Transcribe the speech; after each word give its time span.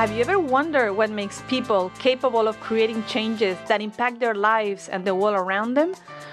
Have 0.00 0.12
you 0.12 0.22
ever 0.22 0.38
wondered 0.38 0.94
what 0.94 1.10
makes 1.10 1.42
people 1.42 1.92
capable 1.98 2.48
of 2.48 2.58
creating 2.58 3.04
changes 3.04 3.58
that 3.68 3.82
impact 3.82 4.18
their 4.18 4.34
lives 4.34 4.88
and 4.88 5.04
the 5.04 5.14
world 5.14 5.36
around 5.36 5.74
them? 5.74 5.92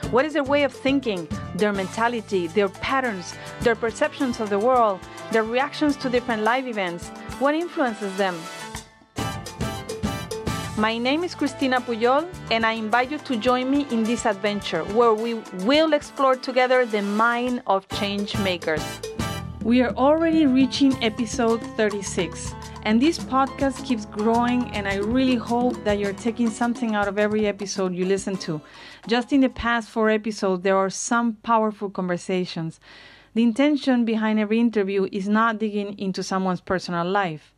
What 0.09 0.23
is 0.23 0.31
their 0.31 0.45
way 0.45 0.63
of 0.63 0.71
thinking, 0.71 1.27
their 1.53 1.73
mentality, 1.73 2.47
their 2.47 2.69
patterns, 2.69 3.35
their 3.59 3.75
perceptions 3.75 4.39
of 4.39 4.49
the 4.49 4.57
world, 4.57 5.01
their 5.33 5.43
reactions 5.43 5.97
to 5.97 6.09
different 6.09 6.43
life 6.43 6.65
events? 6.65 7.09
What 7.39 7.55
influences 7.55 8.15
them? 8.15 8.39
My 10.77 10.97
name 10.97 11.25
is 11.25 11.35
Cristina 11.35 11.81
Puyol, 11.81 12.25
and 12.49 12.65
I 12.65 12.71
invite 12.71 13.11
you 13.11 13.17
to 13.17 13.35
join 13.35 13.69
me 13.69 13.85
in 13.91 14.03
this 14.03 14.25
adventure 14.25 14.85
where 14.95 15.13
we 15.13 15.33
will 15.65 15.91
explore 15.91 16.37
together 16.37 16.85
the 16.85 17.01
mind 17.01 17.63
of 17.67 17.85
change 17.89 18.37
makers. 18.37 19.01
We 19.61 19.81
are 19.81 19.93
already 19.95 20.45
reaching 20.45 20.95
episode 21.03 21.61
36, 21.75 22.53
and 22.87 23.01
this 23.01 23.19
podcast 23.19 23.85
keeps 23.85 24.05
growing, 24.05 24.71
and 24.71 24.87
I 24.87 24.95
really 24.95 25.35
hope 25.35 25.83
that 25.83 25.99
you're 25.99 26.13
taking 26.13 26.49
something 26.49 26.95
out 26.95 27.09
of 27.09 27.19
every 27.19 27.45
episode 27.45 27.93
you 27.93 28.05
listen 28.05 28.37
to. 28.37 28.61
Just 29.07 29.33
in 29.33 29.41
the 29.41 29.49
past 29.49 29.89
four 29.89 30.09
episodes, 30.09 30.63
there 30.63 30.77
are 30.77 30.89
some 30.89 31.33
powerful 31.43 31.89
conversations. 31.89 32.79
The 33.33 33.43
intention 33.43 34.05
behind 34.05 34.39
every 34.39 34.61
interview 34.61 35.09
is 35.11 35.27
not 35.27 35.59
digging 35.59 35.99
into 35.99 36.23
someone's 36.23 36.61
personal 36.61 37.05
life 37.05 37.53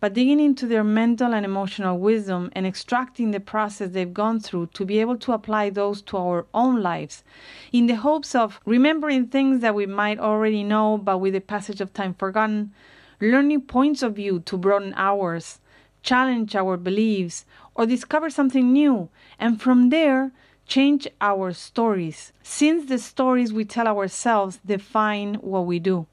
but 0.00 0.14
digging 0.14 0.40
into 0.40 0.66
their 0.66 0.82
mental 0.82 1.34
and 1.34 1.44
emotional 1.44 1.98
wisdom 1.98 2.50
and 2.52 2.66
extracting 2.66 3.32
the 3.32 3.40
process 3.40 3.90
they've 3.90 4.14
gone 4.14 4.40
through 4.40 4.66
to 4.72 4.86
be 4.86 4.98
able 4.98 5.18
to 5.18 5.32
apply 5.32 5.68
those 5.68 6.00
to 6.00 6.16
our 6.16 6.46
own 6.54 6.82
lives 6.82 7.22
in 7.70 7.84
the 7.84 7.96
hopes 7.96 8.34
of 8.34 8.58
remembering 8.64 9.26
things 9.26 9.60
that 9.60 9.74
we 9.74 9.84
might 9.84 10.18
already 10.18 10.64
know 10.64 10.96
but 10.96 11.18
with 11.18 11.34
the 11.34 11.40
passage 11.40 11.82
of 11.82 11.92
time 11.92 12.14
forgotten, 12.14 12.72
learning 13.20 13.62
points 13.62 14.02
of 14.02 14.16
view 14.16 14.40
to 14.40 14.56
broaden 14.56 14.94
ours, 14.96 15.60
challenge 16.02 16.56
our 16.56 16.76
beliefs, 16.76 17.44
or 17.74 17.86
discover 17.86 18.30
something 18.30 18.72
new, 18.72 19.08
and 19.38 19.60
from 19.60 19.90
there, 19.90 20.32
change 20.66 21.08
our 21.20 21.52
stories, 21.52 22.32
since 22.42 22.88
the 22.88 22.98
stories 22.98 23.52
we 23.52 23.64
tell 23.64 23.88
ourselves 23.88 24.60
define 24.64 25.34
what 25.34 25.66
we 25.66 25.78
do. 25.78 26.06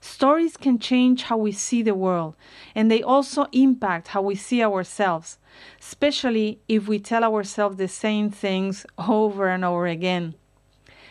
Stories 0.00 0.56
can 0.56 0.78
change 0.78 1.22
how 1.24 1.36
we 1.36 1.52
see 1.52 1.82
the 1.82 1.94
world, 1.94 2.34
and 2.74 2.90
they 2.90 3.02
also 3.02 3.46
impact 3.52 4.08
how 4.08 4.20
we 4.20 4.34
see 4.34 4.62
ourselves, 4.62 5.38
especially 5.80 6.60
if 6.68 6.88
we 6.88 6.98
tell 6.98 7.24
ourselves 7.24 7.76
the 7.76 7.88
same 7.88 8.30
things 8.30 8.84
over 8.98 9.48
and 9.48 9.64
over 9.64 9.86
again. 9.86 10.34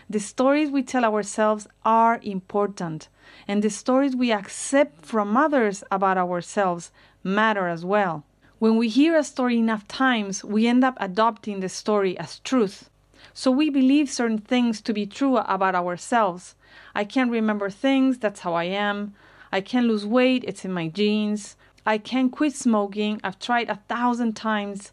The 0.10 0.20
stories 0.20 0.70
we 0.70 0.84
tell 0.84 1.06
ourselves 1.06 1.68
are 1.86 2.20
important, 2.22 3.08
and 3.48 3.64
the 3.64 3.70
stories 3.70 4.16
we 4.16 4.32
accept 4.32 5.06
from 5.06 5.38
others 5.38 5.84
about 5.90 6.18
ourselves 6.18 6.92
matter 7.24 7.68
as 7.68 7.86
well. 7.86 8.24
When 8.60 8.78
we 8.78 8.90
hear 8.90 9.16
a 9.16 9.24
story 9.24 9.58
enough 9.58 9.88
times, 9.88 10.44
we 10.44 10.68
end 10.68 10.84
up 10.84 10.98
adopting 11.00 11.60
the 11.60 11.70
story 11.70 12.18
as 12.18 12.40
truth. 12.40 12.90
So 13.34 13.50
we 13.50 13.70
believe 13.70 14.10
certain 14.10 14.38
things 14.38 14.82
to 14.82 14.94
be 14.94 15.06
true 15.06 15.38
about 15.38 15.76
ourselves. 15.76 16.56
I 16.94 17.04
can't 17.06 17.32
remember 17.32 17.70
things, 17.70 18.18
that's 18.18 18.42
how 18.42 18.54
I 18.54 18.66
am. 18.66 19.16
I 19.52 19.62
can't 19.62 19.88
lose 19.88 20.06
weight, 20.06 20.44
it's 20.48 20.66
in 20.66 20.74
my 20.74 20.88
genes. 20.88 21.56
I 21.86 21.98
can't 21.98 22.32
quit 22.32 22.56
smoking, 22.56 23.20
I've 23.24 23.40
tried 23.40 23.70
a 23.70 23.82
thousand 23.88 24.34
times. 24.34 24.92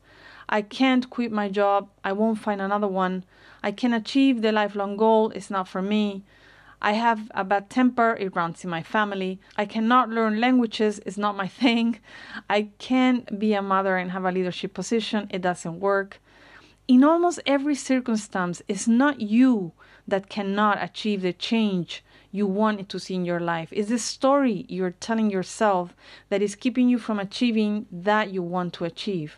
I 0.49 0.63
can't 0.63 1.09
quit 1.09 1.31
my 1.31 1.49
job, 1.49 1.89
I 2.03 2.13
won't 2.13 2.39
find 2.39 2.61
another 2.61 2.89
one. 2.89 3.25
I 3.63 3.73
can 3.73 3.93
achieve 3.93 4.43
the 4.43 4.53
lifelong 4.53 4.97
goal, 4.97 5.31
it's 5.31 5.51
not 5.51 5.69
for 5.69 5.83
me. 5.83 6.25
I 6.83 6.93
have 6.93 7.31
a 7.35 7.45
bad 7.45 7.69
temper, 7.69 8.17
it 8.19 8.35
runs 8.35 8.65
in 8.65 8.71
my 8.71 8.83
family. 8.83 9.39
I 9.57 9.67
cannot 9.67 10.09
learn 10.09 10.41
languages, 10.41 11.01
it's 11.05 11.19
not 11.19 11.37
my 11.37 11.49
thing. 11.63 11.99
I 12.49 12.71
can't 12.79 13.39
be 13.39 13.53
a 13.53 13.63
mother 13.63 13.97
and 13.97 14.11
have 14.13 14.25
a 14.25 14.33
leadership 14.33 14.73
position, 14.73 15.29
it 15.31 15.43
doesn't 15.43 15.81
work. 15.81 16.21
In 16.89 17.05
almost 17.05 17.41
every 17.47 17.75
circumstance, 17.75 18.63
it's 18.67 18.89
not 18.89 19.21
you 19.21 19.73
that 20.09 20.29
cannot 20.29 20.83
achieve 20.83 21.23
the 21.23 21.33
change 21.33 22.03
you 22.33 22.47
want 22.47 22.89
to 22.89 22.99
see 22.99 23.15
in 23.15 23.25
your 23.25 23.41
life. 23.41 23.69
It's 23.73 23.91
the 23.91 23.99
story 23.99 24.65
you're 24.69 24.93
telling 24.93 25.31
yourself 25.31 25.95
that 26.31 26.43
is 26.43 26.55
keeping 26.55 26.89
you 26.89 26.99
from 26.99 27.19
achieving 27.19 27.87
that 27.93 28.33
you 28.33 28.43
want 28.43 28.73
to 28.75 28.85
achieve. 28.85 29.37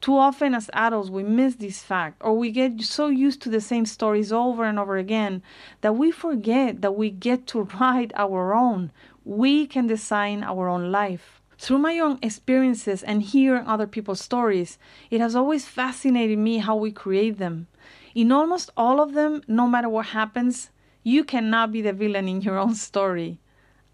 Too 0.00 0.16
often, 0.16 0.54
as 0.54 0.70
adults, 0.72 1.10
we 1.10 1.24
miss 1.24 1.56
this 1.56 1.82
fact, 1.82 2.18
or 2.20 2.32
we 2.34 2.52
get 2.52 2.80
so 2.82 3.08
used 3.08 3.42
to 3.42 3.48
the 3.48 3.60
same 3.60 3.84
stories 3.84 4.32
over 4.32 4.64
and 4.64 4.78
over 4.78 4.96
again 4.96 5.42
that 5.80 5.96
we 5.96 6.12
forget 6.12 6.82
that 6.82 6.96
we 6.96 7.10
get 7.10 7.48
to 7.48 7.62
write 7.62 8.12
our 8.14 8.54
own. 8.54 8.92
We 9.24 9.66
can 9.66 9.88
design 9.88 10.44
our 10.44 10.68
own 10.68 10.92
life. 10.92 11.40
Through 11.58 11.78
my 11.78 11.98
own 11.98 12.20
experiences 12.22 13.02
and 13.02 13.20
hearing 13.20 13.66
other 13.66 13.88
people's 13.88 14.20
stories, 14.20 14.78
it 15.10 15.20
has 15.20 15.34
always 15.34 15.66
fascinated 15.66 16.38
me 16.38 16.58
how 16.58 16.76
we 16.76 16.92
create 16.92 17.38
them. 17.38 17.66
In 18.14 18.30
almost 18.30 18.70
all 18.76 19.00
of 19.00 19.14
them, 19.14 19.42
no 19.48 19.66
matter 19.66 19.88
what 19.88 20.06
happens, 20.06 20.70
you 21.02 21.24
cannot 21.24 21.72
be 21.72 21.82
the 21.82 21.92
villain 21.92 22.28
in 22.28 22.40
your 22.40 22.58
own 22.58 22.76
story. 22.76 23.40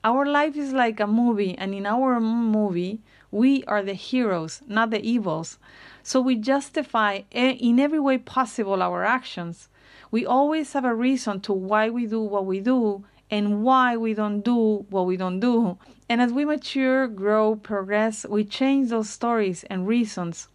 Our 0.04 0.26
life 0.26 0.54
is 0.54 0.74
like 0.74 1.00
a 1.00 1.06
movie, 1.06 1.56
and 1.56 1.74
in 1.74 1.86
our 1.86 2.20
movie, 2.20 3.00
we 3.30 3.64
are 3.64 3.82
the 3.82 3.94
heroes, 3.94 4.60
not 4.68 4.90
the 4.90 5.02
evils. 5.02 5.58
So 6.06 6.20
we 6.20 6.36
justify 6.36 7.22
in 7.30 7.80
every 7.80 7.98
way 7.98 8.18
possible 8.18 8.82
our 8.82 9.04
actions. 9.04 9.68
We 10.10 10.26
always 10.26 10.74
have 10.74 10.84
a 10.84 10.94
reason 10.94 11.40
to 11.40 11.54
why 11.54 11.88
we 11.88 12.06
do 12.06 12.20
what 12.20 12.44
we 12.44 12.60
do 12.60 13.06
and 13.30 13.64
why 13.64 13.96
we 13.96 14.12
don't 14.12 14.42
do 14.42 14.84
what 14.90 15.06
we 15.06 15.16
don't 15.16 15.40
do. 15.40 15.78
And 16.06 16.20
as 16.20 16.30
we 16.30 16.44
mature, 16.44 17.08
grow, 17.08 17.56
progress, 17.56 18.26
we 18.28 18.44
change 18.44 18.90
those 18.90 19.08
stories 19.08 19.64
and 19.64 19.88
reasons. 19.88 20.48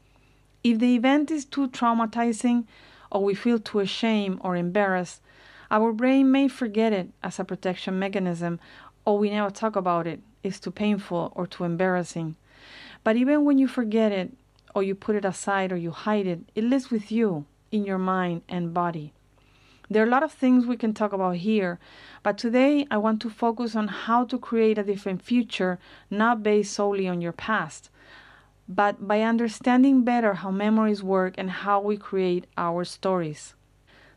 If 0.64 0.78
the 0.78 0.94
event 0.96 1.32
is 1.32 1.46
too 1.46 1.68
traumatizing, 1.70 2.66
or 3.12 3.24
we 3.24 3.34
feel 3.34 3.58
too 3.58 3.80
ashamed 3.80 4.38
or 4.42 4.56
embarrassed, 4.56 5.20
our 5.72 5.92
brain 5.92 6.32
may 6.32 6.48
forget 6.48 6.94
it 6.94 7.10
as 7.24 7.40
a 7.40 7.44
protection 7.44 7.98
mechanism, 7.98 8.60
or 9.04 9.18
we 9.18 9.32
never 9.32 9.50
talk 9.50 9.76
about 9.76 10.06
it. 10.06 10.20
It's 10.44 10.60
too 10.60 10.70
painful 10.70 11.34
or 11.36 11.48
too 11.48 11.64
embarrassing. 11.64 12.36
But 13.04 13.16
even 13.16 13.46
when 13.46 13.58
you 13.58 13.68
forget 13.68 14.12
it, 14.12 14.32
or 14.80 14.84
you 14.84 14.96
put 14.96 15.18
it 15.18 15.26
aside, 15.26 15.74
or 15.74 15.78
you 15.78 15.92
hide 15.92 16.26
it, 16.26 16.40
it 16.56 16.64
lives 16.64 16.90
with 16.90 17.12
you 17.12 17.46
in 17.70 17.84
your 17.84 17.98
mind 17.98 18.42
and 18.48 18.74
body. 18.74 19.12
There 19.90 20.02
are 20.02 20.08
a 20.08 20.10
lot 20.10 20.24
of 20.24 20.32
things 20.32 20.66
we 20.66 20.78
can 20.78 20.94
talk 20.94 21.12
about 21.12 21.36
here, 21.36 21.80
but 22.24 22.38
today 22.38 22.88
I 22.90 22.98
want 22.98 23.22
to 23.24 23.30
focus 23.30 23.76
on 23.76 23.90
how 23.90 24.24
to 24.26 24.38
create 24.38 24.78
a 24.78 24.84
different 24.84 25.22
future, 25.22 25.80
not 26.10 26.44
based 26.44 26.74
solely 26.74 27.10
on 27.10 27.20
your 27.20 27.34
past, 27.34 27.90
but 28.70 29.06
by 29.06 29.22
understanding 29.22 30.04
better 30.04 30.36
how 30.36 30.52
memories 30.52 31.04
work 31.04 31.34
and 31.38 31.50
how 31.50 31.82
we 31.82 31.98
create 31.98 32.46
our 32.58 32.86
stories. 32.86 33.56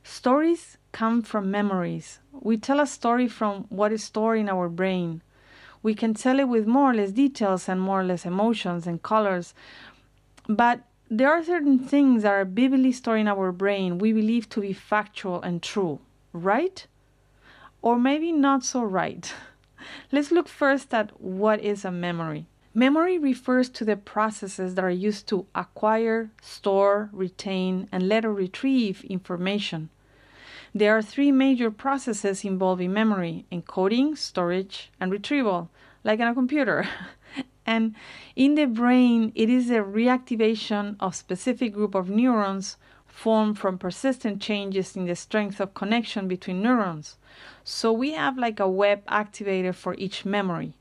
Stories 0.04 0.78
come 0.92 1.22
from 1.22 1.50
memories. 1.50 2.20
We 2.32 2.56
tell 2.56 2.78
a 2.78 2.86
story 2.86 3.26
from 3.26 3.64
what 3.68 3.92
is 3.92 4.04
stored 4.04 4.38
in 4.38 4.48
our 4.48 4.68
brain. 4.68 5.22
We 5.82 5.94
can 5.94 6.14
tell 6.14 6.38
it 6.38 6.48
with 6.48 6.66
more 6.66 6.92
or 6.92 6.94
less 6.94 7.10
details 7.10 7.68
and 7.68 7.80
more 7.80 8.02
or 8.02 8.04
less 8.04 8.24
emotions 8.24 8.86
and 8.86 9.02
colors, 9.02 9.54
but 10.48 10.80
there 11.10 11.30
are 11.30 11.44
certain 11.44 11.78
things 11.78 12.22
that 12.22 12.32
are 12.32 12.44
vividly 12.44 12.92
stored 12.92 13.20
in 13.20 13.28
our 13.28 13.52
brain 13.52 13.98
we 13.98 14.12
believe 14.12 14.48
to 14.48 14.60
be 14.60 14.72
factual 14.72 15.42
and 15.42 15.62
true, 15.62 16.00
right? 16.32 16.86
Or 17.82 17.98
maybe 17.98 18.32
not 18.32 18.64
so 18.64 18.82
right. 18.82 19.32
Let's 20.12 20.30
look 20.30 20.48
first 20.48 20.94
at 20.94 21.20
what 21.20 21.60
is 21.60 21.84
a 21.84 21.90
memory. 21.90 22.46
Memory 22.74 23.18
refers 23.18 23.68
to 23.68 23.84
the 23.84 23.96
processes 23.96 24.74
that 24.74 24.84
are 24.84 24.90
used 24.90 25.28
to 25.28 25.44
acquire, 25.54 26.30
store, 26.40 27.10
retain, 27.12 27.86
and 27.92 28.08
later 28.08 28.32
retrieve 28.32 29.04
information. 29.04 29.90
There 30.74 30.96
are 30.96 31.02
three 31.02 31.30
major 31.30 31.70
processes 31.70 32.44
involving 32.44 32.94
memory 32.94 33.44
encoding, 33.52 34.16
storage, 34.16 34.90
and 34.98 35.12
retrieval, 35.12 35.68
like 36.02 36.18
in 36.20 36.26
a 36.26 36.32
computer. 36.32 36.88
And 37.64 37.94
in 38.34 38.54
the 38.54 38.66
brain, 38.66 39.32
it 39.34 39.48
is 39.48 39.70
a 39.70 39.78
reactivation 39.78 40.96
of 40.98 41.14
specific 41.14 41.72
group 41.72 41.94
of 41.94 42.10
neurons 42.10 42.76
formed 43.06 43.58
from 43.58 43.78
persistent 43.78 44.40
changes 44.40 44.96
in 44.96 45.06
the 45.06 45.14
strength 45.14 45.60
of 45.60 45.74
connection 45.74 46.26
between 46.26 46.62
neurons. 46.62 47.16
So 47.62 47.92
we 47.92 48.12
have 48.12 48.38
like 48.38 48.58
a 48.58 48.68
web 48.68 49.06
activator 49.06 49.74
for 49.74 49.94
each 49.94 50.24
memory. 50.24 50.74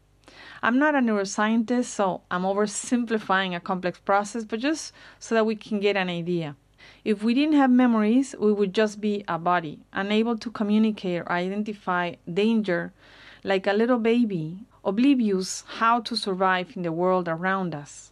I'm 0.63 0.79
not 0.79 0.95
a 0.95 0.99
neuroscientist, 0.99 1.85
so 1.85 2.21
I'm 2.31 2.43
oversimplifying 2.43 3.55
a 3.55 3.59
complex 3.59 3.99
process, 3.99 4.45
but 4.45 4.59
just 4.59 4.93
so 5.19 5.35
that 5.35 5.45
we 5.45 5.55
can 5.55 5.79
get 5.79 5.97
an 5.97 6.09
idea. 6.09 6.55
If 7.03 7.21
we 7.23 7.33
didn't 7.33 7.55
have 7.55 7.69
memories, 7.69 8.35
we 8.39 8.53
would 8.53 8.73
just 8.73 9.01
be 9.01 9.23
a 9.27 9.37
body, 9.37 9.79
unable 9.93 10.37
to 10.37 10.49
communicate 10.49 11.21
or 11.21 11.31
identify 11.31 12.15
danger 12.31 12.93
like 13.43 13.67
a 13.67 13.73
little 13.73 13.99
baby 13.99 14.65
oblivious 14.83 15.63
how 15.79 15.99
to 16.01 16.15
survive 16.15 16.75
in 16.75 16.83
the 16.83 16.91
world 16.91 17.27
around 17.27 17.75
us. 17.75 18.11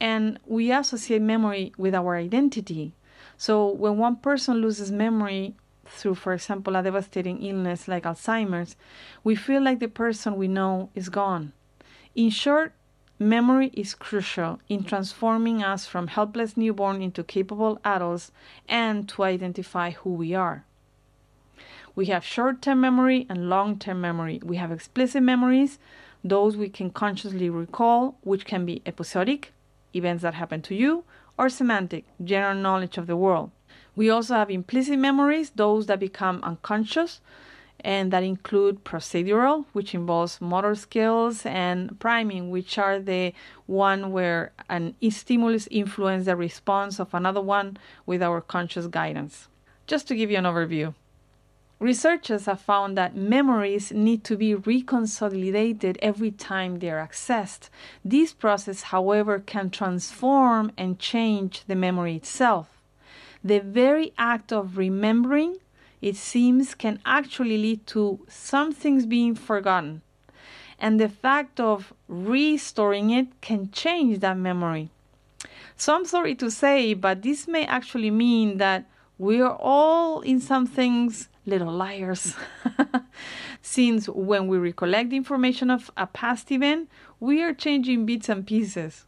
And 0.00 0.38
we 0.46 0.72
associate 0.72 1.22
memory 1.22 1.72
with 1.76 1.94
our 1.94 2.16
identity. 2.16 2.94
So 3.36 3.68
when 3.72 3.98
one 3.98 4.16
person 4.16 4.56
loses 4.56 4.90
memory 4.90 5.54
through, 5.86 6.16
for 6.16 6.32
example, 6.32 6.76
a 6.76 6.82
devastating 6.82 7.42
illness 7.42 7.88
like 7.88 8.04
Alzheimer's, 8.04 8.76
we 9.24 9.34
feel 9.34 9.62
like 9.62 9.80
the 9.80 9.88
person 9.88 10.36
we 10.36 10.48
know 10.48 10.90
is 10.94 11.08
gone. 11.08 11.52
In 12.14 12.30
short, 12.30 12.72
memory 13.18 13.70
is 13.74 13.94
crucial 13.94 14.60
in 14.68 14.84
transforming 14.84 15.62
us 15.62 15.86
from 15.86 16.08
helpless 16.08 16.56
newborn 16.56 17.02
into 17.02 17.24
capable 17.24 17.80
adults 17.84 18.30
and 18.68 19.08
to 19.08 19.24
identify 19.24 19.90
who 19.90 20.10
we 20.14 20.34
are. 20.34 20.64
We 21.98 22.06
have 22.06 22.24
short 22.24 22.62
term 22.62 22.80
memory 22.80 23.26
and 23.28 23.50
long 23.50 23.76
term 23.76 24.00
memory. 24.00 24.40
We 24.44 24.54
have 24.58 24.70
explicit 24.70 25.20
memories, 25.20 25.80
those 26.22 26.56
we 26.56 26.68
can 26.68 26.90
consciously 26.90 27.50
recall, 27.50 28.16
which 28.22 28.44
can 28.44 28.64
be 28.64 28.82
episodic, 28.86 29.52
events 29.92 30.22
that 30.22 30.34
happen 30.34 30.62
to 30.62 30.76
you, 30.76 31.02
or 31.36 31.48
semantic, 31.48 32.04
general 32.22 32.54
knowledge 32.54 32.98
of 32.98 33.08
the 33.08 33.16
world. 33.16 33.50
We 33.96 34.10
also 34.10 34.34
have 34.34 34.48
implicit 34.48 34.96
memories, 34.96 35.50
those 35.50 35.86
that 35.86 35.98
become 35.98 36.38
unconscious, 36.44 37.20
and 37.80 38.12
that 38.12 38.22
include 38.22 38.84
procedural, 38.84 39.64
which 39.72 39.92
involves 39.92 40.40
motor 40.40 40.76
skills, 40.76 41.44
and 41.44 41.98
priming, 41.98 42.50
which 42.50 42.78
are 42.78 43.00
the 43.00 43.32
one 43.66 44.12
where 44.12 44.52
an 44.68 44.94
stimulus 45.10 45.66
influences 45.72 46.26
the 46.26 46.36
response 46.36 47.00
of 47.00 47.12
another 47.12 47.40
one 47.40 47.76
with 48.06 48.22
our 48.22 48.40
conscious 48.40 48.86
guidance. 48.86 49.48
Just 49.88 50.06
to 50.06 50.14
give 50.14 50.30
you 50.30 50.36
an 50.36 50.44
overview. 50.44 50.94
Researchers 51.80 52.46
have 52.46 52.60
found 52.60 52.98
that 52.98 53.14
memories 53.14 53.92
need 53.92 54.24
to 54.24 54.36
be 54.36 54.54
reconsolidated 54.54 55.96
every 56.02 56.32
time 56.32 56.78
they 56.78 56.90
are 56.90 57.06
accessed. 57.06 57.68
This 58.04 58.32
process, 58.32 58.82
however, 58.82 59.38
can 59.38 59.70
transform 59.70 60.72
and 60.76 60.98
change 60.98 61.62
the 61.66 61.76
memory 61.76 62.16
itself. 62.16 62.68
The 63.44 63.60
very 63.60 64.12
act 64.18 64.52
of 64.52 64.76
remembering 64.76 65.58
it 66.00 66.16
seems, 66.16 66.74
can 66.74 67.00
actually 67.04 67.58
lead 67.58 67.86
to 67.88 68.20
some 68.28 68.72
things 68.72 69.06
being 69.06 69.34
forgotten. 69.34 70.02
And 70.78 71.00
the 71.00 71.08
fact 71.08 71.58
of 71.58 71.92
restoring 72.06 73.10
it 73.10 73.40
can 73.40 73.70
change 73.72 74.20
that 74.20 74.36
memory. 74.36 74.90
So 75.76 75.94
I'm 75.94 76.04
sorry 76.04 76.34
to 76.36 76.50
say, 76.50 76.94
but 76.94 77.22
this 77.22 77.48
may 77.48 77.66
actually 77.66 78.10
mean 78.10 78.58
that 78.58 78.86
we 79.18 79.40
are 79.40 79.56
all, 79.60 80.20
in 80.20 80.38
some 80.40 80.66
things, 80.66 81.28
little 81.48 81.72
liars. 81.72 82.34
Since 83.62 84.08
when 84.08 84.46
we 84.46 84.58
recollect 84.58 85.10
the 85.10 85.16
information 85.16 85.70
of 85.70 85.90
a 85.96 86.06
past 86.06 86.52
event, 86.52 86.88
we 87.18 87.42
are 87.42 87.52
changing 87.52 88.06
bits 88.06 88.28
and 88.28 88.46
pieces. 88.46 89.06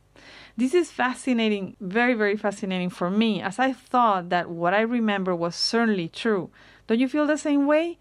This 0.57 0.75
is 0.75 0.91
fascinating, 0.91 1.77
very, 1.81 2.15
very 2.15 2.37
fascinating 2.37 2.91
for 2.91 3.11
me, 3.11 3.41
as 3.41 3.59
I 3.59 3.73
thought 3.73 4.29
that 4.31 4.51
what 4.51 4.75
I 4.75 4.81
remember 4.81 5.35
was 5.35 5.55
certainly 5.55 6.09
true. 6.09 6.51
Don't 6.87 6.99
you 6.99 7.09
feel 7.09 7.27
the 7.27 7.39
same 7.39 7.67
way? 7.67 7.99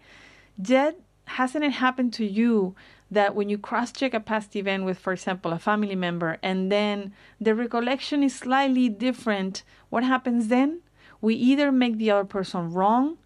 Yet, 0.62 1.00
hasn't 1.24 1.64
it 1.64 1.72
happened 1.72 2.12
to 2.14 2.26
you 2.26 2.74
that 3.10 3.34
when 3.34 3.48
you 3.48 3.58
cross 3.58 3.92
check 3.92 4.14
a 4.14 4.20
past 4.20 4.54
event 4.54 4.84
with, 4.84 4.98
for 4.98 5.12
example, 5.12 5.52
a 5.52 5.58
family 5.58 5.96
member, 5.96 6.38
and 6.42 6.70
then 6.70 7.12
the 7.40 7.54
recollection 7.54 8.22
is 8.22 8.34
slightly 8.34 8.88
different, 8.88 9.62
what 9.88 10.04
happens 10.04 10.48
then? 10.48 10.80
We 11.20 11.34
either 11.34 11.72
make 11.72 11.98
the 11.98 12.10
other 12.10 12.24
person 12.24 12.72
wrong, 12.72 13.18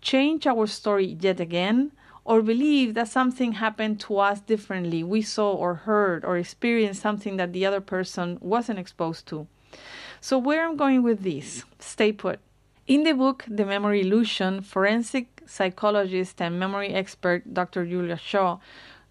change 0.00 0.46
our 0.46 0.66
story 0.66 1.16
yet 1.20 1.40
again, 1.40 1.92
or 2.24 2.42
believe 2.42 2.94
that 2.94 3.08
something 3.08 3.52
happened 3.52 3.98
to 4.00 4.18
us 4.18 4.40
differently. 4.40 5.02
We 5.02 5.22
saw 5.22 5.52
or 5.52 5.74
heard 5.74 6.24
or 6.24 6.36
experienced 6.36 7.00
something 7.00 7.38
that 7.38 7.52
the 7.52 7.64
other 7.64 7.80
person 7.80 8.38
wasn't 8.40 8.78
exposed 8.78 9.26
to. 9.28 9.46
So, 10.20 10.38
where 10.38 10.66
I'm 10.66 10.76
going 10.76 11.02
with 11.02 11.22
this, 11.22 11.64
stay 11.78 12.12
put. 12.12 12.40
In 12.86 13.04
the 13.04 13.12
book 13.12 13.44
The 13.48 13.64
Memory 13.64 14.00
Illusion, 14.02 14.62
forensic 14.62 15.42
psychologist 15.46 16.40
and 16.40 16.58
memory 16.58 16.92
expert 16.94 17.54
Dr. 17.54 17.86
Julia 17.86 18.16
Shaw 18.16 18.58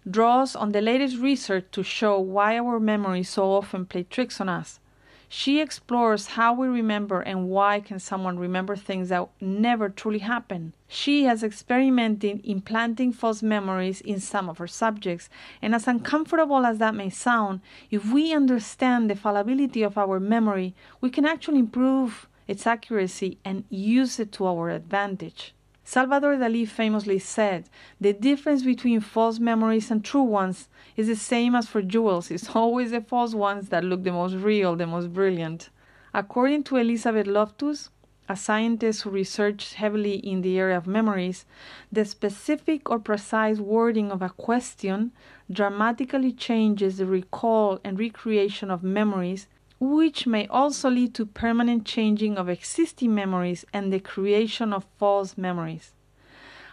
draws 0.08 0.56
on 0.56 0.72
the 0.72 0.80
latest 0.80 1.18
research 1.18 1.66
to 1.72 1.82
show 1.82 2.18
why 2.18 2.58
our 2.58 2.80
memories 2.80 3.28
so 3.28 3.52
often 3.52 3.86
play 3.86 4.04
tricks 4.04 4.40
on 4.40 4.48
us. 4.48 4.80
She 5.30 5.60
explores 5.60 6.28
how 6.28 6.54
we 6.54 6.68
remember 6.68 7.20
and 7.20 7.50
why 7.50 7.80
can 7.80 7.98
someone 7.98 8.38
remember 8.38 8.76
things 8.76 9.10
that 9.10 9.28
never 9.42 9.90
truly 9.90 10.20
happened. 10.20 10.72
She 10.88 11.24
has 11.24 11.42
experimented 11.42 12.40
implanting 12.44 13.12
false 13.12 13.42
memories 13.42 14.00
in 14.00 14.20
some 14.20 14.48
of 14.48 14.56
her 14.56 14.66
subjects, 14.66 15.28
and 15.60 15.74
as 15.74 15.86
uncomfortable 15.86 16.64
as 16.64 16.78
that 16.78 16.94
may 16.94 17.10
sound, 17.10 17.60
if 17.90 18.10
we 18.10 18.32
understand 18.32 19.10
the 19.10 19.14
fallibility 19.16 19.82
of 19.82 19.98
our 19.98 20.18
memory, 20.18 20.74
we 21.02 21.10
can 21.10 21.26
actually 21.26 21.58
improve 21.58 22.26
its 22.46 22.66
accuracy 22.66 23.36
and 23.44 23.64
use 23.68 24.18
it 24.18 24.32
to 24.32 24.46
our 24.46 24.70
advantage. 24.70 25.54
Salvador 25.90 26.36
Dali 26.36 26.68
famously 26.68 27.18
said, 27.18 27.70
The 27.98 28.12
difference 28.12 28.62
between 28.62 29.00
false 29.00 29.38
memories 29.38 29.90
and 29.90 30.04
true 30.04 30.20
ones 30.20 30.68
is 30.98 31.06
the 31.06 31.16
same 31.16 31.54
as 31.54 31.66
for 31.66 31.80
jewels. 31.80 32.30
It's 32.30 32.54
always 32.54 32.90
the 32.90 33.00
false 33.00 33.34
ones 33.34 33.70
that 33.70 33.84
look 33.84 34.04
the 34.04 34.12
most 34.12 34.34
real, 34.34 34.76
the 34.76 34.86
most 34.86 35.14
brilliant. 35.14 35.70
According 36.12 36.64
to 36.64 36.76
Elizabeth 36.76 37.26
Loftus, 37.26 37.88
a 38.28 38.36
scientist 38.36 39.00
who 39.00 39.08
researched 39.08 39.72
heavily 39.74 40.16
in 40.16 40.42
the 40.42 40.58
area 40.58 40.76
of 40.76 40.86
memories, 40.86 41.46
the 41.90 42.04
specific 42.04 42.90
or 42.90 42.98
precise 42.98 43.58
wording 43.58 44.12
of 44.12 44.20
a 44.20 44.28
question 44.28 45.12
dramatically 45.50 46.32
changes 46.32 46.98
the 46.98 47.06
recall 47.06 47.80
and 47.82 47.98
recreation 47.98 48.70
of 48.70 48.82
memories 48.82 49.46
which 49.80 50.26
may 50.26 50.46
also 50.48 50.90
lead 50.90 51.14
to 51.14 51.26
permanent 51.26 51.84
changing 51.84 52.36
of 52.36 52.48
existing 52.48 53.14
memories 53.14 53.64
and 53.72 53.92
the 53.92 54.00
creation 54.00 54.72
of 54.72 54.86
false 54.98 55.38
memories. 55.38 55.92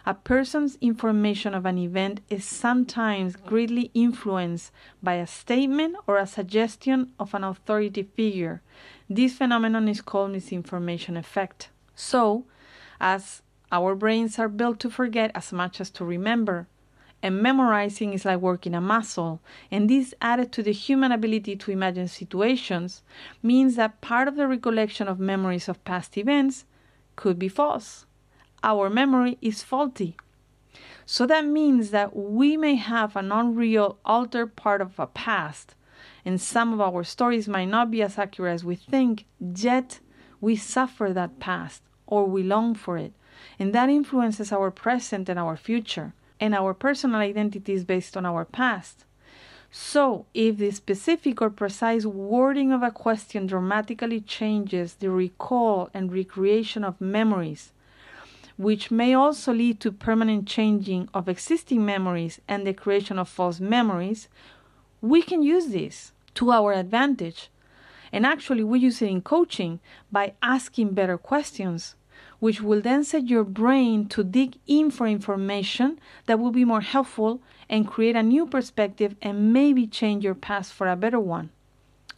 A 0.08 0.14
person's 0.14 0.78
information 0.80 1.52
of 1.52 1.66
an 1.66 1.78
event 1.78 2.20
is 2.30 2.44
sometimes 2.44 3.34
greatly 3.34 3.90
influenced 3.92 4.70
by 5.02 5.14
a 5.14 5.26
statement 5.26 5.96
or 6.06 6.16
a 6.16 6.28
suggestion 6.28 7.12
of 7.18 7.34
an 7.34 7.42
authority 7.42 8.04
figure. 8.04 8.62
This 9.10 9.36
phenomenon 9.36 9.88
is 9.88 10.00
called 10.00 10.30
misinformation 10.30 11.16
effect. 11.16 11.70
So, 11.96 12.44
as 13.00 13.42
our 13.72 13.96
brains 13.96 14.38
are 14.38 14.48
built 14.48 14.78
to 14.80 14.90
forget 14.90 15.32
as 15.34 15.52
much 15.52 15.80
as 15.80 15.90
to 15.90 16.04
remember, 16.04 16.68
and 17.22 17.42
memorizing 17.42 18.12
is 18.12 18.24
like 18.24 18.40
working 18.40 18.74
a 18.74 18.80
muscle. 18.80 19.40
And 19.70 19.88
this, 19.88 20.14
added 20.20 20.52
to 20.52 20.62
the 20.62 20.72
human 20.72 21.12
ability 21.12 21.56
to 21.56 21.70
imagine 21.70 22.08
situations, 22.08 23.02
means 23.42 23.76
that 23.76 24.00
part 24.00 24.28
of 24.28 24.36
the 24.36 24.46
recollection 24.46 25.08
of 25.08 25.18
memories 25.18 25.68
of 25.68 25.82
past 25.84 26.16
events 26.18 26.64
could 27.16 27.38
be 27.38 27.48
false. 27.48 28.06
Our 28.62 28.90
memory 28.90 29.38
is 29.40 29.62
faulty. 29.62 30.16
So 31.04 31.26
that 31.26 31.44
means 31.44 31.90
that 31.90 32.14
we 32.14 32.56
may 32.56 32.74
have 32.74 33.16
an 33.16 33.32
unreal, 33.32 33.98
altered 34.04 34.56
part 34.56 34.80
of 34.80 34.98
a 34.98 35.06
past, 35.06 35.74
and 36.24 36.40
some 36.40 36.72
of 36.72 36.80
our 36.80 37.04
stories 37.04 37.48
might 37.48 37.66
not 37.66 37.90
be 37.90 38.02
as 38.02 38.18
accurate 38.18 38.54
as 38.54 38.64
we 38.64 38.74
think, 38.74 39.24
yet 39.40 40.00
we 40.40 40.56
suffer 40.56 41.12
that 41.12 41.38
past 41.38 41.82
or 42.06 42.26
we 42.26 42.42
long 42.42 42.74
for 42.74 42.98
it. 42.98 43.12
And 43.58 43.72
that 43.72 43.88
influences 43.88 44.52
our 44.52 44.70
present 44.70 45.28
and 45.28 45.38
our 45.38 45.56
future 45.56 46.12
and 46.40 46.54
our 46.54 46.74
personal 46.74 47.20
identity 47.20 47.72
is 47.72 47.84
based 47.84 48.16
on 48.16 48.26
our 48.26 48.44
past. 48.44 49.04
So, 49.70 50.26
if 50.32 50.58
the 50.58 50.70
specific 50.70 51.42
or 51.42 51.50
precise 51.50 52.06
wording 52.06 52.72
of 52.72 52.82
a 52.82 52.90
question 52.90 53.46
dramatically 53.46 54.20
changes 54.20 54.94
the 54.94 55.10
recall 55.10 55.90
and 55.92 56.12
recreation 56.12 56.84
of 56.84 57.00
memories, 57.00 57.72
which 58.56 58.90
may 58.90 59.12
also 59.12 59.52
lead 59.52 59.80
to 59.80 59.92
permanent 59.92 60.46
changing 60.46 61.08
of 61.12 61.28
existing 61.28 61.84
memories 61.84 62.40
and 62.48 62.66
the 62.66 62.72
creation 62.72 63.18
of 63.18 63.28
false 63.28 63.60
memories, 63.60 64.28
we 65.02 65.20
can 65.20 65.42
use 65.42 65.68
this 65.68 66.12
to 66.34 66.50
our 66.52 66.72
advantage. 66.72 67.50
And 68.12 68.24
actually, 68.24 68.64
we 68.64 68.78
use 68.78 69.02
it 69.02 69.10
in 69.10 69.20
coaching 69.20 69.80
by 70.10 70.34
asking 70.42 70.94
better 70.94 71.18
questions 71.18 71.96
which 72.46 72.62
will 72.62 72.80
then 72.80 73.02
set 73.02 73.26
your 73.26 73.42
brain 73.42 74.06
to 74.06 74.22
dig 74.22 74.56
in 74.68 74.88
for 74.88 75.08
information 75.08 75.98
that 76.26 76.38
will 76.38 76.52
be 76.52 76.64
more 76.64 76.80
helpful 76.80 77.42
and 77.68 77.88
create 77.88 78.14
a 78.14 78.22
new 78.22 78.46
perspective 78.46 79.16
and 79.20 79.52
maybe 79.52 79.84
change 79.84 80.22
your 80.22 80.32
past 80.32 80.72
for 80.72 80.86
a 80.86 80.94
better 80.94 81.18
one. 81.18 81.50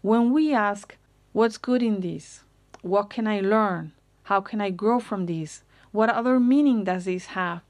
When 0.02 0.30
we 0.30 0.52
ask, 0.52 0.98
What's 1.32 1.56
good 1.56 1.82
in 1.82 2.02
this? 2.02 2.42
What 2.82 3.08
can 3.08 3.26
I 3.26 3.40
learn? 3.40 3.92
How 4.24 4.42
can 4.42 4.60
I 4.60 4.68
grow 4.68 5.00
from 5.00 5.24
this? 5.24 5.62
What 5.92 6.10
other 6.10 6.38
meaning 6.38 6.84
does 6.84 7.06
this 7.06 7.28
have? 7.28 7.62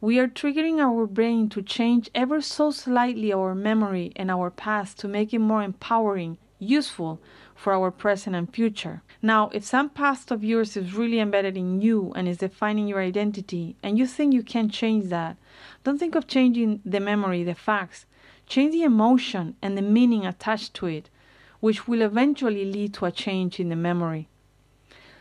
We 0.00 0.18
are 0.18 0.26
triggering 0.26 0.80
our 0.80 1.06
brain 1.06 1.50
to 1.50 1.60
change 1.60 2.08
ever 2.14 2.40
so 2.40 2.70
slightly 2.70 3.30
our 3.30 3.54
memory 3.54 4.10
and 4.16 4.30
our 4.30 4.50
past 4.50 4.98
to 5.00 5.06
make 5.06 5.34
it 5.34 5.40
more 5.40 5.62
empowering, 5.62 6.38
useful, 6.58 7.20
for 7.60 7.74
our 7.74 7.90
present 7.90 8.34
and 8.34 8.54
future. 8.54 9.02
Now, 9.20 9.50
if 9.52 9.64
some 9.64 9.90
past 9.90 10.30
of 10.30 10.42
yours 10.42 10.78
is 10.78 10.94
really 10.94 11.20
embedded 11.20 11.58
in 11.58 11.82
you 11.82 12.10
and 12.16 12.26
is 12.26 12.38
defining 12.38 12.88
your 12.88 13.02
identity, 13.02 13.76
and 13.82 13.98
you 13.98 14.06
think 14.06 14.32
you 14.32 14.42
can 14.42 14.70
change 14.70 15.10
that, 15.10 15.36
don't 15.84 15.98
think 15.98 16.14
of 16.14 16.26
changing 16.26 16.80
the 16.86 17.00
memory, 17.00 17.44
the 17.44 17.54
facts. 17.54 18.06
Change 18.46 18.72
the 18.72 18.82
emotion 18.82 19.56
and 19.60 19.76
the 19.76 19.82
meaning 19.82 20.24
attached 20.24 20.72
to 20.72 20.86
it, 20.86 21.10
which 21.60 21.86
will 21.86 22.00
eventually 22.00 22.64
lead 22.64 22.94
to 22.94 23.04
a 23.04 23.12
change 23.12 23.60
in 23.60 23.68
the 23.68 23.76
memory. 23.76 24.26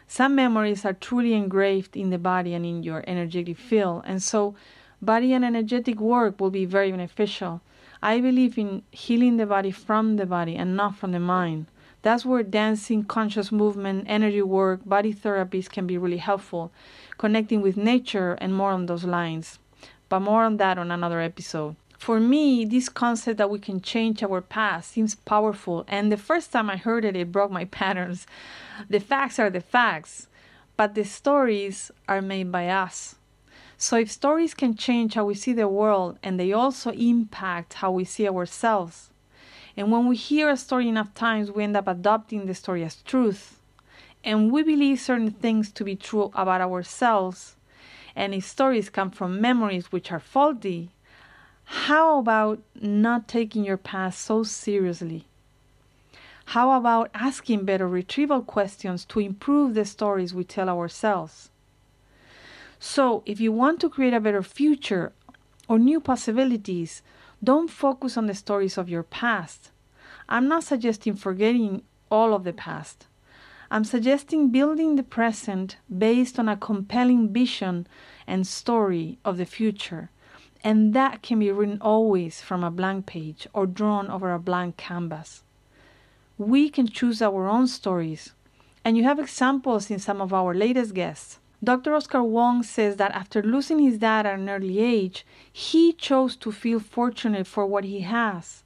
Some 0.07 0.33
memories 0.33 0.85
are 0.85 0.93
truly 0.93 1.33
engraved 1.33 1.97
in 1.97 2.09
the 2.09 2.17
body 2.17 2.53
and 2.53 2.65
in 2.65 2.83
your 2.83 3.03
energetic 3.05 3.57
field, 3.57 4.03
and 4.05 4.23
so 4.23 4.55
body 5.01 5.33
and 5.33 5.43
energetic 5.43 5.99
work 5.99 6.39
will 6.39 6.51
be 6.51 6.63
very 6.63 6.89
beneficial. 6.89 7.59
I 8.01 8.21
believe 8.21 8.57
in 8.57 8.83
healing 8.91 9.35
the 9.35 9.45
body 9.45 9.71
from 9.71 10.15
the 10.15 10.25
body 10.25 10.55
and 10.55 10.77
not 10.77 10.95
from 10.95 11.11
the 11.11 11.19
mind. 11.19 11.65
That's 12.01 12.25
where 12.25 12.43
dancing, 12.43 13.03
conscious 13.03 13.51
movement, 13.51 14.05
energy 14.07 14.41
work, 14.41 14.81
body 14.85 15.13
therapies 15.13 15.69
can 15.69 15.85
be 15.85 15.97
really 15.97 16.17
helpful, 16.17 16.71
connecting 17.17 17.61
with 17.61 17.75
nature 17.75 18.37
and 18.39 18.55
more 18.55 18.71
on 18.71 18.85
those 18.85 19.03
lines. 19.03 19.59
But 20.07 20.21
more 20.21 20.43
on 20.43 20.57
that 20.57 20.77
on 20.77 20.91
another 20.91 21.19
episode. 21.19 21.75
For 21.97 22.21
me, 22.21 22.63
this 22.63 22.87
concept 22.87 23.37
that 23.39 23.49
we 23.49 23.59
can 23.59 23.81
change 23.81 24.23
our 24.23 24.39
past 24.39 24.91
seems 24.91 25.15
powerful, 25.15 25.83
and 25.89 26.09
the 26.09 26.17
first 26.17 26.53
time 26.53 26.69
I 26.69 26.77
heard 26.77 27.03
it, 27.03 27.17
it 27.17 27.31
broke 27.31 27.51
my 27.51 27.65
patterns. 27.79 28.25
The 28.89 29.01
facts 29.01 29.37
are 29.37 29.49
the 29.49 29.59
facts, 29.59 30.27
but 30.77 30.95
the 30.95 31.03
stories 31.03 31.91
are 32.07 32.21
made 32.21 32.53
by 32.53 32.69
us. 32.69 33.15
So, 33.77 33.97
if 33.97 34.09
stories 34.09 34.53
can 34.53 34.75
change 34.75 35.15
how 35.15 35.25
we 35.25 35.35
see 35.35 35.51
the 35.51 35.67
world 35.67 36.17
and 36.23 36.39
they 36.39 36.53
also 36.53 36.91
impact 36.91 37.73
how 37.75 37.91
we 37.91 38.05
see 38.05 38.27
ourselves, 38.27 39.08
and 39.79 39.93
when 39.93 40.07
we 40.07 40.17
hear 40.17 40.49
a 40.49 40.57
story 40.57 40.89
enough 40.89 41.13
times, 41.13 41.51
we 41.51 41.63
end 41.63 41.77
up 41.77 41.87
adopting 41.87 42.45
the 42.45 42.53
story 42.53 42.83
as 42.83 43.01
truth. 43.03 43.61
And 44.25 44.51
we 44.51 44.61
believe 44.61 44.99
certain 44.99 45.31
things 45.31 45.71
to 45.71 45.85
be 45.85 45.95
true 45.95 46.31
about 46.33 46.59
ourselves. 46.59 47.55
And 48.13 48.33
if 48.33 48.43
stories 48.43 48.89
come 48.89 49.09
from 49.09 49.39
memories 49.39 49.89
which 49.89 50.11
are 50.11 50.19
faulty, 50.19 50.89
how 51.63 52.19
about 52.19 52.59
not 52.75 53.29
taking 53.29 53.63
your 53.63 53.77
past 53.77 54.19
so 54.19 54.43
seriously? 54.43 55.23
How 56.47 56.77
about 56.77 57.09
asking 57.13 57.63
better 57.63 57.87
retrieval 57.87 58.41
questions 58.41 59.05
to 59.05 59.21
improve 59.21 59.75
the 59.75 59.85
stories 59.85 60.33
we 60.33 60.43
tell 60.43 60.67
ourselves? 60.67 61.51
So, 62.81 63.23
if 63.25 63.39
you 63.39 63.53
want 63.53 63.79
to 63.79 63.89
create 63.89 64.13
a 64.13 64.19
better 64.19 64.43
future 64.43 65.13
or 65.69 65.79
new 65.79 66.01
possibilities, 66.01 67.01
don't 67.43 67.69
focus 67.69 68.17
on 68.17 68.27
the 68.27 68.33
stories 68.33 68.77
of 68.77 68.89
your 68.89 69.03
past. 69.03 69.71
I'm 70.27 70.47
not 70.47 70.63
suggesting 70.63 71.15
forgetting 71.15 71.83
all 72.11 72.33
of 72.33 72.43
the 72.43 72.53
past. 72.53 73.07
I'm 73.71 73.83
suggesting 73.83 74.49
building 74.49 74.95
the 74.95 75.03
present 75.03 75.77
based 75.95 76.39
on 76.39 76.49
a 76.49 76.57
compelling 76.57 77.31
vision 77.31 77.87
and 78.25 78.45
story 78.45 79.19
of 79.23 79.37
the 79.37 79.45
future. 79.45 80.09
And 80.63 80.93
that 80.93 81.21
can 81.21 81.39
be 81.39 81.51
written 81.51 81.77
always 81.79 82.41
from 82.41 82.63
a 82.63 82.71
blank 82.71 83.05
page 83.05 83.47
or 83.53 83.65
drawn 83.65 84.09
over 84.09 84.33
a 84.33 84.39
blank 84.39 84.77
canvas. 84.77 85.43
We 86.37 86.69
can 86.69 86.87
choose 86.87 87.21
our 87.21 87.47
own 87.47 87.67
stories. 87.67 88.33
And 88.83 88.97
you 88.97 89.03
have 89.03 89.19
examples 89.19 89.91
in 89.91 89.99
some 89.99 90.19
of 90.19 90.33
our 90.33 90.53
latest 90.53 90.93
guests. 90.93 91.39
Dr. 91.61 91.93
Oscar 91.93 92.23
Wong 92.23 92.63
says 92.63 92.95
that 92.95 93.11
after 93.11 93.41
losing 93.41 93.79
his 93.79 93.97
dad 93.97 94.25
at 94.25 94.39
an 94.39 94.49
early 94.49 94.79
age, 94.79 95.25
he 95.51 95.91
chose 95.91 96.37
to 96.37 96.51
feel 96.51 96.79
fortunate 96.79 97.47
for 97.47 97.65
what 97.65 97.83
he 97.83 98.01
has 98.01 98.63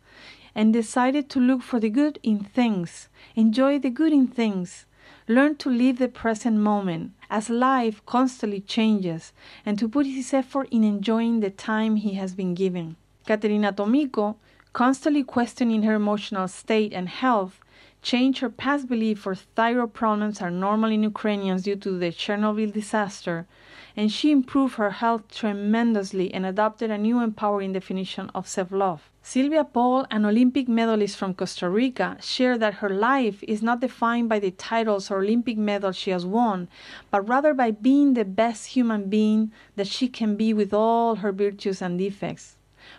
and 0.54 0.72
decided 0.72 1.30
to 1.30 1.40
look 1.40 1.64
for 1.64 1.80
the 1.80 1.90
good 1.90 2.20
in 2.22 2.44
things, 2.44 3.10
enjoy 3.36 3.80
the 3.80 3.90
good 3.90 4.14
in 4.14 4.28
things, 4.28 4.86
learn 5.28 5.56
to 5.56 5.70
live 5.70 5.98
the 5.98 6.08
present 6.08 6.58
moment 6.58 7.12
as 7.30 7.50
life 7.50 8.06
constantly 8.06 8.60
changes, 8.60 9.34
and 9.66 9.80
to 9.80 9.90
put 9.90 10.06
his 10.06 10.32
effort 10.34 10.68
in 10.70 10.84
enjoying 10.84 11.40
the 11.40 11.50
time 11.50 11.96
he 11.96 12.14
has 12.14 12.36
been 12.36 12.54
given. 12.54 12.96
Katerina 13.26 13.74
Tomiko, 13.74 14.36
constantly 14.74 15.24
questioning 15.24 15.82
her 15.82 15.96
emotional 15.96 16.48
state 16.48 16.94
and 16.94 17.10
health, 17.10 17.60
changed 18.04 18.40
her 18.40 18.50
past 18.50 18.88
belief 18.88 19.20
for 19.20 19.34
thyroid 19.34 19.94
problems 19.94 20.42
are 20.42 20.52
normal 20.52 20.92
in 20.92 21.02
Ukrainians 21.02 21.64
due 21.64 21.78
to 21.78 21.98
the 21.98 22.12
Chernobyl 22.12 22.72
disaster, 22.72 23.48
and 23.96 24.12
she 24.12 24.30
improved 24.30 24.76
her 24.76 24.92
health 24.92 25.24
tremendously 25.30 26.34
and 26.34 26.46
adopted 26.46 26.92
a 26.92 26.98
new 26.98 27.22
empowering 27.22 27.74
definition 27.74 28.30
of 28.36 28.48
self 28.48 28.72
love. 28.72 29.10
Silvia 29.22 29.64
Poll, 29.64 30.06
an 30.12 30.26
Olympic 30.26 30.68
medalist 30.68 31.16
from 31.16 31.34
Costa 31.34 31.70
Rica, 31.70 32.18
shared 32.20 32.60
that 32.60 32.76
her 32.76 32.90
life 32.90 33.42
is 33.44 33.64
not 33.64 33.80
defined 33.80 34.28
by 34.28 34.38
the 34.38 34.52
titles 34.52 35.10
or 35.10 35.20
Olympic 35.20 35.58
medals 35.58 35.96
she 35.96 36.12
has 36.12 36.26
won, 36.26 36.68
but 37.10 37.28
rather 37.28 37.54
by 37.54 37.72
being 37.72 38.16
the 38.16 38.26
best 38.26 38.76
human 38.76 39.10
being 39.10 39.54
that 39.78 39.88
she 39.88 40.10
can 40.10 40.36
be 40.36 40.54
with 40.54 40.74
all 40.74 41.16
her 41.16 41.32
virtues 41.32 41.82
and 41.82 41.98
defects. 41.98 42.58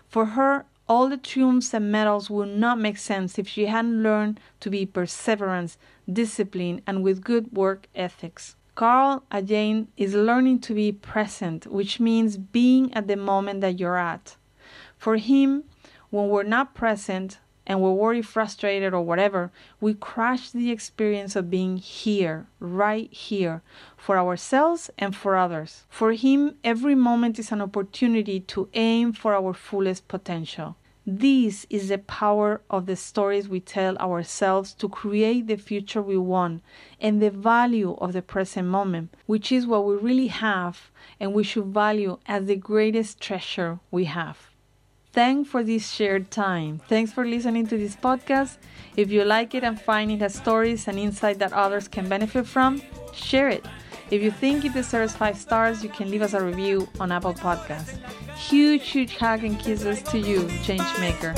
For 0.09 0.25
her, 0.25 0.65
all 0.89 1.09
the 1.09 1.17
triumphs 1.17 1.73
and 1.73 1.91
medals 1.91 2.29
would 2.29 2.49
not 2.49 2.79
make 2.79 2.99
sense 2.99 3.39
if 3.39 3.49
she 3.49 3.67
hadn't 3.67 4.03
learned 4.03 4.39
to 4.61 4.71
be 4.71 4.85
perseverance, 4.85 5.79
discipline, 6.11 6.83
and 6.87 7.03
with 7.03 7.25
good 7.25 7.53
work 7.53 7.87
ethics. 7.95 8.57
Carl 8.75 9.23
again 9.31 9.89
is 9.97 10.15
learning 10.15 10.59
to 10.61 10.75
be 10.75 10.93
present, 10.93 11.67
which 11.67 12.01
means 12.01 12.37
being 12.37 12.93
at 12.93 13.07
the 13.07 13.17
moment 13.17 13.61
that 13.61 13.79
you're 13.79 13.97
at. 13.97 14.37
For 14.99 15.17
him, 15.17 15.65
when 16.11 16.29
we're 16.29 16.43
not 16.43 16.75
present 16.75 17.39
and 17.67 17.81
we're 17.81 17.93
worried, 17.93 18.27
frustrated, 18.27 18.93
or 18.93 19.03
whatever, 19.03 19.51
we 19.81 19.95
crash 19.95 20.51
the 20.51 20.71
experience 20.71 21.35
of 21.37 21.51
being 21.51 21.77
here, 21.79 22.47
right 22.61 23.13
here, 23.13 23.63
for 23.97 24.19
ourselves 24.19 24.91
and 24.99 25.17
for 25.17 25.37
others. 25.37 25.85
For 25.89 26.13
him, 26.13 26.57
every 26.63 26.95
moment 26.95 27.39
is 27.39 27.53
an 27.53 27.63
opportunity 27.63 28.41
to 28.41 28.69
aim 28.75 29.13
for 29.13 29.35
our 29.35 29.55
fullest 29.55 30.09
potential. 30.09 30.77
This 31.07 31.67
is 31.69 31.91
the 31.91 31.99
power 31.99 32.63
of 32.71 32.87
the 32.87 32.97
stories 32.97 33.47
we 33.47 33.61
tell 33.61 33.95
ourselves 33.99 34.73
to 34.75 34.89
create 34.89 35.49
the 35.49 35.57
future 35.57 36.01
we 36.01 36.17
want 36.17 36.63
and 36.99 37.21
the 37.21 37.31
value 37.31 37.93
of 38.01 38.15
the 38.15 38.23
present 38.23 38.69
moment, 38.69 39.15
which 39.27 39.53
is 39.53 39.67
what 39.67 39.85
we 39.85 39.97
really 39.97 40.29
have 40.29 40.91
and 41.21 41.35
we 41.35 41.45
should 41.45 41.67
value 41.67 42.19
as 42.25 42.47
the 42.47 42.57
greatest 42.57 43.21
treasure 43.21 43.81
we 43.91 44.05
have. 44.07 44.54
Thanks 45.15 45.49
for 45.49 45.63
this 45.63 45.89
shared 45.89 46.33
time. 46.33 46.81
Thanks 46.89 47.13
for 47.13 47.25
listening 47.25 47.69
to 47.69 47.79
this 47.79 47.95
podcast. 47.95 48.57
If 48.97 49.13
you 49.13 49.23
like 49.23 49.55
it 49.55 49.63
and 49.63 49.81
find 49.81 50.11
it 50.11 50.19
has 50.19 50.35
stories 50.35 50.89
and 50.89 50.99
insight 50.99 51.39
that 51.39 51.53
others 51.53 51.87
can 51.87 52.09
benefit 52.09 52.49
from, 52.49 52.83
share 53.13 53.49
it. 53.49 53.65
If 54.11 54.25
you 54.25 54.33
think 54.33 54.65
it 54.65 54.75
deserves 54.75 55.15
five 55.15 55.37
stars, 55.39 55.85
you 55.85 55.89
can 55.89 56.11
leave 56.11 56.23
us 56.23 56.35
a 56.35 56.43
review 56.43 56.89
on 56.99 57.13
Apple 57.13 57.33
Podcasts. 57.33 57.97
Huge, 58.35 58.89
huge 58.89 59.17
hug 59.17 59.45
and 59.45 59.57
kisses 59.57 60.03
to 60.03 60.19
you, 60.19 60.49
Changemaker. 60.67 61.33